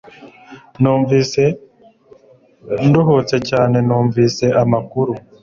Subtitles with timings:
[0.81, 1.43] Numvise
[2.87, 5.13] nduhutse cyane numvise amakuru